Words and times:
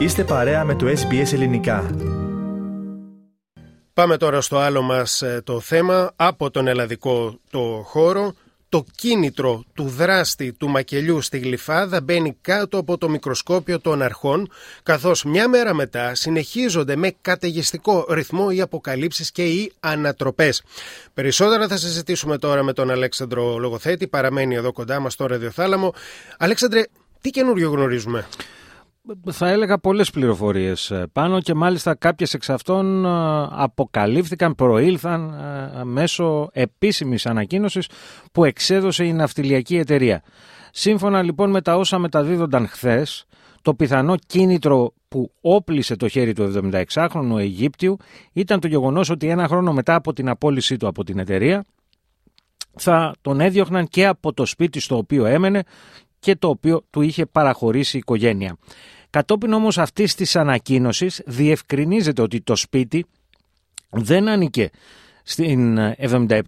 Είστε 0.00 0.24
παρέα 0.24 0.64
με 0.64 0.74
το 0.74 0.86
SBS 0.86 1.32
Ελληνικά. 1.32 1.90
Πάμε 3.92 4.16
τώρα 4.16 4.40
στο 4.40 4.58
άλλο 4.58 4.82
μας 4.82 5.22
ε, 5.22 5.40
το 5.44 5.60
θέμα 5.60 6.12
από 6.16 6.50
τον 6.50 6.66
ελλαδικό 6.66 7.38
το 7.50 7.82
χώρο. 7.84 8.34
Το 8.68 8.84
κίνητρο 8.96 9.64
του 9.74 9.84
δράστη 9.88 10.52
του 10.52 10.68
μακελιού 10.68 11.20
στη 11.20 11.38
Γλυφάδα 11.38 12.00
μπαίνει 12.00 12.36
κάτω 12.40 12.78
από 12.78 12.98
το 12.98 13.08
μικροσκόπιο 13.08 13.80
των 13.80 14.02
αρχών, 14.02 14.50
καθώς 14.82 15.24
μια 15.24 15.48
μέρα 15.48 15.74
μετά 15.74 16.14
συνεχίζονται 16.14 16.96
με 16.96 17.14
καταιγιστικό 17.20 18.06
ρυθμό 18.10 18.46
οι 18.50 18.60
αποκαλύψεις 18.60 19.32
και 19.32 19.44
οι 19.44 19.72
ανατροπές. 19.80 20.62
Περισσότερα 21.14 21.68
θα 21.68 21.76
συζητήσουμε 21.76 22.38
τώρα 22.38 22.62
με 22.62 22.72
τον 22.72 22.90
Αλέξανδρο 22.90 23.58
Λογοθέτη, 23.58 24.06
παραμένει 24.06 24.54
εδώ 24.54 24.72
κοντά 24.72 25.00
μας 25.00 25.12
στο 25.12 25.26
Ραδιοθάλαμο. 25.26 25.94
Αλέξανδρε, 26.38 26.82
τι 27.20 27.30
καινούριο 27.30 27.70
γνωρίζουμε; 27.70 28.26
Θα 29.30 29.48
έλεγα 29.48 29.78
πολλές 29.78 30.10
πληροφορίες 30.10 30.90
ε, 30.90 31.06
πάνω 31.12 31.40
και 31.40 31.54
μάλιστα 31.54 31.94
κάποιες 31.94 32.34
εξ 32.34 32.50
αυτών 32.50 33.04
ε, 33.04 33.08
αποκαλύφθηκαν, 33.50 34.54
προήλθαν 34.54 35.32
ε, 35.80 35.84
μέσω 35.84 36.48
επίσημης 36.52 37.26
ανακοίνωσης 37.26 37.88
που 38.32 38.44
εξέδωσε 38.44 39.04
η 39.04 39.12
ναυτιλιακή 39.12 39.76
εταιρεία. 39.76 40.22
Σύμφωνα 40.70 41.22
λοιπόν 41.22 41.50
με 41.50 41.60
τα 41.60 41.76
όσα 41.76 41.98
μεταδίδονταν 41.98 42.68
χθες, 42.68 43.24
το 43.62 43.74
πιθανό 43.74 44.14
κίνητρο 44.26 44.92
που 45.08 45.32
όπλησε 45.40 45.96
το 45.96 46.08
χέρι 46.08 46.32
του 46.32 46.70
76χρονου 46.72 47.38
Αιγύπτιου 47.38 47.96
ήταν 48.32 48.60
το 48.60 48.66
γεγονός 48.66 49.10
ότι 49.10 49.28
ένα 49.28 49.48
χρόνο 49.48 49.72
μετά 49.72 49.94
από 49.94 50.12
την 50.12 50.28
απόλυσή 50.28 50.76
του 50.76 50.86
από 50.86 51.04
την 51.04 51.18
εταιρεία 51.18 51.64
θα 52.76 53.14
τον 53.20 53.40
έδιωχναν 53.40 53.88
και 53.88 54.06
από 54.06 54.32
το 54.32 54.46
σπίτι 54.46 54.80
στο 54.80 54.96
οποίο 54.96 55.26
έμενε 55.26 55.62
και 56.20 56.36
το 56.36 56.48
οποίο 56.48 56.84
του 56.90 57.00
είχε 57.00 57.26
παραχωρήσει 57.26 57.96
η 57.96 57.98
οικογένεια. 57.98 58.56
Κατόπιν 59.10 59.52
όμως 59.52 59.78
αυτής 59.78 60.14
της 60.14 60.36
ανακοίνωσης 60.36 61.22
διευκρινίζεται 61.26 62.22
ότι 62.22 62.40
το 62.40 62.56
σπίτι 62.56 63.06
δεν 63.90 64.28
ανήκε 64.28 64.70
στην 65.22 65.78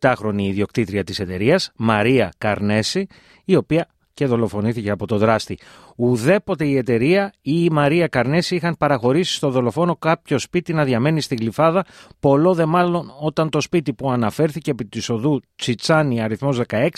77χρονη 0.01 0.41
ιδιοκτήτρια 0.41 1.05
της 1.05 1.21
εταιρείας, 1.21 1.71
Μαρία 1.77 2.33
Καρνέση, 2.39 3.07
η 3.45 3.57
οποία 3.57 3.89
και 4.15 4.27
δολοφονήθηκε 4.27 4.91
από 4.91 5.07
το 5.07 5.19
δράστη. 5.19 5.59
Ουδέποτε 5.97 6.65
η 6.67 6.77
εταιρεία 6.77 7.33
ή 7.43 7.65
η 7.65 7.71
Μαρία 7.71 8.07
Καρνέση 8.07 8.55
είχαν 8.55 8.77
παραχωρήσει 8.79 9.35
στο 9.35 9.51
δολοφόνο 9.51 9.97
κάποιο 9.97 10.39
σπίτι 10.39 10.73
να 10.73 10.85
διαμένει 10.85 11.21
στην 11.21 11.37
Γλυφάδα, 11.41 11.85
πολλό 12.21 12.55
δε 12.55 12.65
μάλλον 12.65 13.13
όταν 13.21 13.49
το 13.49 13.61
σπίτι 13.61 13.93
που 13.93 14.11
αναφέρθηκε 14.11 14.71
επί 14.71 14.85
της 14.85 15.09
οδού 15.09 15.41
Τσιτσάνη 15.57 16.23
αριθμός 16.23 16.61
16 16.69 16.89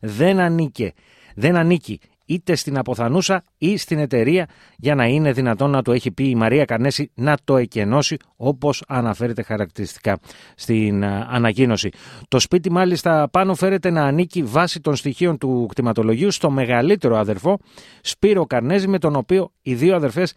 δεν 0.00 0.40
ανήκε. 0.40 0.92
Δεν 1.34 1.56
ανήκει 1.56 2.00
είτε 2.32 2.54
στην 2.54 2.78
αποθανούσα 2.78 3.44
ή 3.58 3.76
στην 3.76 3.98
εταιρεία 3.98 4.48
για 4.76 4.94
να 4.94 5.06
είναι 5.06 5.32
δυνατόν 5.32 5.70
να 5.70 5.82
το 5.82 5.92
έχει 5.92 6.10
πει 6.10 6.28
η 6.28 6.34
Μαρία 6.34 6.64
Καρνέση 6.64 7.10
να 7.14 7.36
το 7.44 7.56
εκενώσει 7.56 8.16
όπως 8.36 8.84
αναφέρεται 8.88 9.42
χαρακτηριστικά 9.42 10.18
στην 10.54 11.04
ανακοίνωση. 11.04 11.90
Το 12.28 12.38
σπίτι 12.38 12.70
μάλιστα 12.70 13.28
πάνω 13.28 13.54
φέρεται 13.54 13.90
να 13.90 14.04
ανήκει 14.04 14.42
βάσει 14.42 14.80
των 14.80 14.96
στοιχείων 14.96 15.38
του 15.38 15.66
κτηματολογίου 15.68 16.30
στο 16.30 16.50
μεγαλύτερο 16.50 17.16
αδερφό 17.16 17.58
Σπύρο 18.00 18.46
Καρνέζη 18.46 18.88
με 18.88 18.98
τον 18.98 19.16
οποίο 19.16 19.52
οι 19.62 19.74
δύο 19.74 19.96
αδερφές 19.96 20.34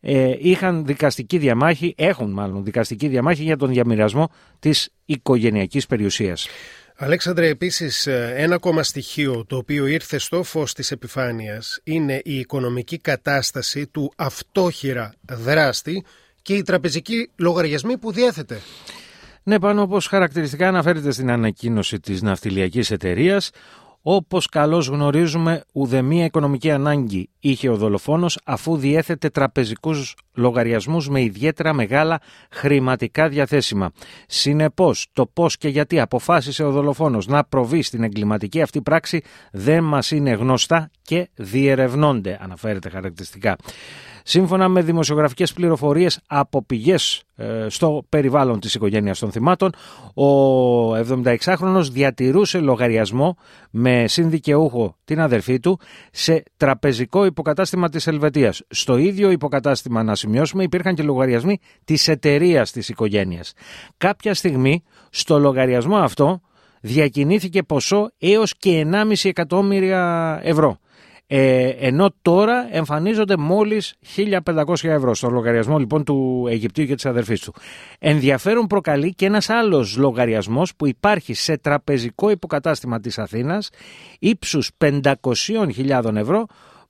ε, 0.00 0.34
είχαν 0.38 0.84
δικαστική 0.86 1.38
διαμάχη, 1.38 1.94
έχουν 1.96 2.30
μάλλον 2.30 2.64
δικαστική 2.64 3.08
διαμάχη 3.08 3.42
για 3.42 3.56
τον 3.56 3.68
διαμοιρασμό 3.68 4.28
της 4.58 4.90
οικογενειακής 5.04 5.86
περιουσίας. 5.86 6.48
Αλέξανδρε, 6.98 7.48
επίσης 7.48 8.06
ε, 8.06 8.32
ένα 8.36 8.54
ακόμα 8.54 8.82
στοιχείο 8.82 9.44
το 9.46 9.56
οποίο 9.56 9.86
ήρθε 9.86 10.18
στο 10.18 10.42
φως 10.42 10.72
της 10.72 10.90
επιφάνειας 10.90 11.80
είναι 11.84 12.20
η 12.24 12.38
οικονομική 12.38 12.98
κατάσταση 12.98 13.86
του 13.86 14.12
αυτόχειρα 14.16 15.14
δράστη 15.28 16.04
και 16.42 16.54
οι 16.54 16.62
τραπεζικοί 16.62 17.30
λογαριασμοί 17.36 17.98
που 17.98 18.12
διέθετε. 18.12 18.60
Ναι, 19.42 19.58
πάνω 19.58 19.82
όπως 19.82 20.06
χαρακτηριστικά 20.06 20.68
αναφέρεται 20.68 21.10
στην 21.10 21.30
ανακοίνωση 21.30 22.00
της 22.00 22.22
ναυτιλιακής 22.22 22.90
εταιρείας, 22.90 23.50
όπως 24.08 24.46
καλώς 24.46 24.88
γνωρίζουμε, 24.88 25.62
ουδεμία 25.72 26.24
οικονομική 26.24 26.70
ανάγκη 26.70 27.28
είχε 27.40 27.68
ο 27.68 27.76
δολοφόνος 27.76 28.38
αφού 28.44 28.76
διέθετε 28.76 29.28
τραπεζικούς 29.28 30.16
λογαριασμούς 30.34 31.08
με 31.08 31.22
ιδιαίτερα 31.22 31.72
μεγάλα 31.72 32.20
χρηματικά 32.50 33.28
διαθέσιμα. 33.28 33.90
Συνεπώς, 34.26 35.06
το 35.12 35.26
πώς 35.26 35.56
και 35.56 35.68
γιατί 35.68 36.00
αποφάσισε 36.00 36.64
ο 36.64 36.70
δολοφόνος 36.70 37.26
να 37.26 37.44
προβεί 37.44 37.82
στην 37.82 38.02
εγκληματική 38.02 38.62
αυτή 38.62 38.82
πράξη 38.82 39.22
δεν 39.52 39.84
μας 39.84 40.10
είναι 40.10 40.30
γνωστά 40.30 40.90
και 41.02 41.28
διερευνώνται, 41.34 42.38
αναφέρεται 42.40 42.88
χαρακτηριστικά. 42.88 43.56
Σύμφωνα 44.22 44.68
με 44.68 44.82
δημοσιογραφικές 44.82 45.52
πληροφορίες 45.52 46.20
από 46.26 46.62
πηγές 46.62 47.18
ε, 47.18 47.25
στο 47.66 48.04
περιβάλλον 48.08 48.60
της 48.60 48.74
οικογένειας 48.74 49.18
των 49.18 49.30
θυμάτων, 49.30 49.72
ο 50.14 50.94
76χρονος 50.94 51.84
διατηρούσε 51.92 52.58
λογαριασμό 52.58 53.36
με 53.70 54.04
συνδικαιούχο 54.08 54.96
την 55.04 55.20
αδερφή 55.20 55.60
του 55.60 55.78
σε 56.10 56.42
τραπεζικό 56.56 57.24
υποκατάστημα 57.24 57.88
της 57.88 58.06
Ελβετίας. 58.06 58.62
Στο 58.68 58.96
ίδιο 58.96 59.30
υποκατάστημα, 59.30 60.02
να 60.02 60.14
σημειώσουμε, 60.14 60.62
υπήρχαν 60.62 60.94
και 60.94 61.02
λογαριασμοί 61.02 61.58
της 61.84 62.08
εταιρείας 62.08 62.70
της 62.70 62.88
οικογένειας. 62.88 63.52
Κάποια 63.96 64.34
στιγμή 64.34 64.82
στο 65.10 65.38
λογαριασμό 65.38 65.96
αυτό 65.96 66.40
διακινήθηκε 66.80 67.62
ποσό 67.62 68.10
έως 68.18 68.56
και 68.56 68.80
1,5 68.80 69.28
εκατομμύρια 69.28 70.40
ευρώ. 70.42 70.78
Ε, 71.28 71.68
ενώ 71.68 72.14
τώρα 72.22 72.68
εμφανίζονται 72.70 73.36
μόλις 73.36 73.94
1500 74.16 74.74
ευρώ 74.82 75.14
στο 75.14 75.30
λογαριασμό 75.30 75.78
λοιπόν 75.78 76.04
του 76.04 76.46
Αιγυπτίου 76.48 76.86
και 76.86 76.94
της 76.94 77.06
αδερφής 77.06 77.40
του. 77.40 77.54
Ενδιαφέρον 77.98 78.66
προκαλεί 78.66 79.14
και 79.14 79.26
ένας 79.26 79.50
άλλος 79.50 79.96
λογαριασμός 79.96 80.76
που 80.76 80.86
υπάρχει 80.86 81.34
σε 81.34 81.58
τραπεζικό 81.58 82.30
υποκατάστημα 82.30 83.00
της 83.00 83.18
Αθήνας 83.18 83.70
ύψους 84.18 84.70
500.000 84.78 86.14
ευρώ 86.14 86.46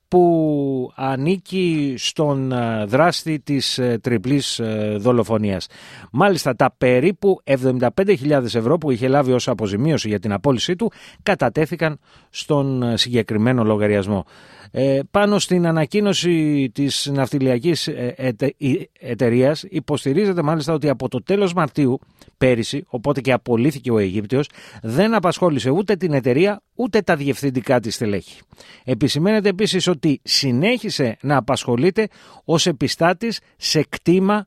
που 0.07 0.91
ανήκει 0.95 1.93
στον 1.97 2.51
ε, 2.51 2.85
δράστη 2.85 3.39
της 3.39 3.77
ε, 3.77 3.99
τριπλής 4.01 4.59
ε, 4.59 4.95
δολοφονίας. 4.99 5.67
Μάλιστα 6.11 6.55
τα 6.55 6.73
περίπου 6.77 7.41
75.000 7.43 8.29
ευρώ 8.43 8.77
που 8.77 8.91
είχε 8.91 9.07
λάβει 9.07 9.31
ως 9.31 9.47
αποζημίωση 9.47 10.07
για 10.07 10.19
την 10.19 10.33
απόλυσή 10.33 10.75
του 10.75 10.91
κατατέθηκαν 11.23 11.99
στον 12.29 12.97
συγκεκριμένο 12.97 13.63
λογαριασμό. 13.63 14.25
Ε, 14.71 14.99
πάνω 15.11 15.39
στην 15.39 15.67
ανακοίνωση 15.67 16.69
της 16.73 17.09
ναυτιλιακής 17.13 17.87
ε, 17.87 18.13
ετε, 18.17 18.55
εταιρείας 18.99 19.63
υποστηρίζεται 19.69 20.41
μάλιστα 20.41 20.73
ότι 20.73 20.89
από 20.89 21.09
το 21.09 21.23
τέλος 21.23 21.53
Μαρτίου 21.53 21.99
πέρυσι, 22.37 22.83
οπότε 22.87 23.21
και 23.21 23.31
απολύθηκε 23.31 23.91
ο 23.91 23.97
Αιγύπτιος, 23.97 24.49
δεν 24.81 25.13
απασχόλησε 25.13 25.69
ούτε 25.69 25.95
την 25.95 26.13
εταιρεία 26.13 26.61
ούτε 26.75 27.01
τα 27.01 27.15
διευθυντικά 27.15 27.79
της 27.79 27.95
στελέχη. 27.95 28.41
Επισημαίνεται 28.83 29.49
επίσης 29.49 29.87
ότι 29.87 30.19
συνέχισε 30.23 31.17
να 31.21 31.37
απασχολείται 31.37 32.07
ως 32.43 32.67
επιστάτης 32.67 33.39
σε 33.57 33.85
κτήμα 33.89 34.45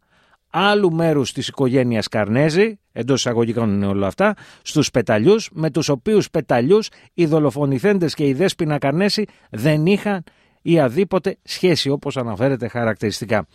άλλου 0.50 0.92
μέρους 0.92 1.32
της 1.32 1.48
οικογένειας 1.48 2.08
Καρνέζη, 2.08 2.78
εντός 2.92 3.18
εισαγωγικών 3.18 3.74
είναι 3.74 3.86
όλα 3.86 4.06
αυτά, 4.06 4.34
στους 4.62 4.90
πεταλιούς, 4.90 5.48
με 5.52 5.70
τους 5.70 5.88
οποίους 5.88 6.30
πεταλιούς 6.30 6.88
οι 7.14 7.26
δολοφονηθέντες 7.26 8.14
και 8.14 8.26
οι 8.26 8.32
δέσποινα 8.32 8.78
Καρνέζη 8.78 9.24
δεν 9.50 9.86
είχαν 9.86 10.24
ή 10.62 10.80
αδίποτε 10.80 11.38
σχέση, 11.42 11.90
όπως 11.90 12.16
αναφέρεται 12.16 12.68
χαρακτηριστικά. 12.68 13.46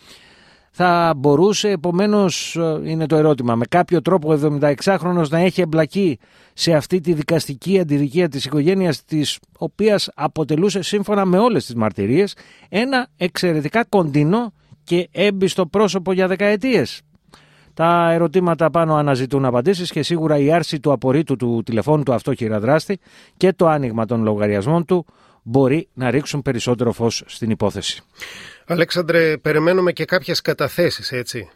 Θα 0.78 1.14
μπορούσε, 1.16 1.68
επομένως, 1.68 2.58
είναι 2.84 3.06
το 3.06 3.16
ερώτημα, 3.16 3.54
με 3.54 3.64
κάποιο 3.68 4.02
τρόπο 4.02 4.32
ο 4.32 4.58
76χρονο 4.60 5.28
να 5.28 5.38
έχει 5.38 5.60
εμπλακεί 5.60 6.18
σε 6.54 6.72
αυτή 6.72 7.00
τη 7.00 7.12
δικαστική 7.12 7.78
αντιδικία 7.78 8.28
της 8.28 8.44
οικογένειας 8.44 9.04
της 9.04 9.38
οποίας 9.58 10.10
αποτελούσε 10.14 10.82
σύμφωνα 10.82 11.24
με 11.24 11.38
όλες 11.38 11.66
τις 11.66 11.74
μαρτυρίες 11.74 12.36
ένα 12.68 13.08
εξαιρετικά 13.16 13.84
κοντινό 13.84 14.52
και 14.84 15.08
έμπιστο 15.12 15.66
πρόσωπο 15.66 16.12
για 16.12 16.26
δεκαετίες. 16.26 17.00
Τα 17.74 18.10
ερωτήματα 18.10 18.70
πάνω 18.70 18.94
αναζητούν 18.94 19.44
απαντήσεις 19.44 19.90
και 19.90 20.02
σίγουρα 20.02 20.38
η 20.38 20.52
άρση 20.52 20.80
του 20.80 20.92
απορρίτου 20.92 21.36
του 21.36 21.62
τηλεφώνου 21.64 22.02
του 22.02 22.14
αυτόχειρα 22.14 22.60
δράστη 22.60 22.98
και 23.36 23.52
το 23.52 23.66
άνοιγμα 23.66 24.06
των 24.06 24.22
λογαριασμών 24.22 24.84
του 24.84 25.06
μπορεί 25.48 25.88
να 25.94 26.10
ρίξουν 26.10 26.42
περισσότερο 26.42 26.92
φως 26.92 27.22
στην 27.26 27.50
υπόθεση. 27.50 28.02
Αλέξανδρε, 28.66 29.36
περιμένουμε 29.36 29.92
και 29.92 30.04
κάποιες 30.04 30.40
καταθέσεις, 30.40 31.12
έτσι. 31.12 31.50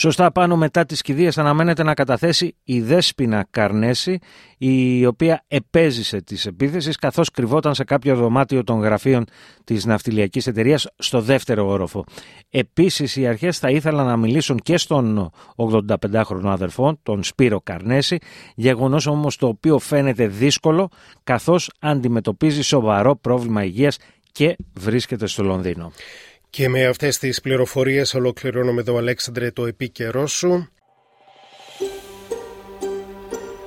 Σωστά 0.00 0.32
πάνω 0.32 0.56
μετά 0.56 0.84
τις 0.84 1.02
κηδείες 1.02 1.38
αναμένεται 1.38 1.82
να 1.82 1.94
καταθέσει 1.94 2.56
η 2.64 2.80
Δέσποινα 2.80 3.46
Καρνέση, 3.50 4.18
η 4.58 5.06
οποία 5.06 5.44
επέζησε 5.48 6.20
τις 6.22 6.46
επίθεσεις 6.46 6.96
καθώς 6.96 7.30
κρυβόταν 7.30 7.74
σε 7.74 7.84
κάποιο 7.84 8.16
δωμάτιο 8.16 8.64
των 8.64 8.80
γραφείων 8.80 9.24
της 9.64 9.84
ναυτιλιακής 9.84 10.46
εταιρείας 10.46 10.86
στο 10.98 11.20
δεύτερο 11.20 11.68
όροφο. 11.68 12.04
Επίσης 12.50 13.16
οι 13.16 13.26
αρχές 13.26 13.58
θα 13.58 13.70
ήθελαν 13.70 14.06
να 14.06 14.16
μιλήσουν 14.16 14.58
και 14.58 14.76
στον 14.76 15.30
85χρονο 15.56 16.44
αδερφό, 16.44 16.98
τον 17.02 17.22
Σπύρο 17.22 17.60
Καρνέση, 17.60 18.18
γεγονός 18.54 19.06
όμως 19.06 19.36
το 19.36 19.46
οποίο 19.46 19.78
φαίνεται 19.78 20.26
δύσκολο 20.26 20.88
καθώς 21.24 21.70
αντιμετωπίζει 21.80 22.62
σοβαρό 22.62 23.16
πρόβλημα 23.16 23.64
υγείας 23.64 23.98
και 24.32 24.56
βρίσκεται 24.74 25.26
στο 25.26 25.42
Λονδίνο. 25.42 25.92
Και 26.50 26.68
με 26.68 26.86
αυτές 26.86 27.18
τις 27.18 27.40
πληροφορίες 27.40 28.14
ολοκληρώνουμε 28.14 28.80
εδώ 28.80 28.96
Αλέξανδρε 28.96 29.50
το 29.50 29.66
επίκαιρό 29.66 30.26
σου. 30.26 30.68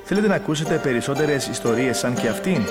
Θέλετε 0.04 0.28
να 0.28 0.36
ακούσετε 0.36 0.78
περισσότερες 0.78 1.48
ιστορίες 1.48 1.98
σαν 1.98 2.16
και 2.16 2.28
αυτήν; 2.28 2.66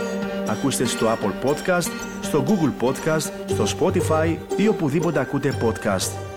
Ακούστε 0.46 0.84
στο 0.84 1.06
Apple 1.06 1.46
Podcast, 1.48 1.90
στο 2.22 2.44
Google 2.46 2.84
Podcast, 2.84 3.30
στο 3.46 3.64
Spotify 3.78 4.36
ή 4.56 4.68
οπουδήποτε 4.68 5.20
ακούτε 5.20 5.58
podcast. 5.62 6.29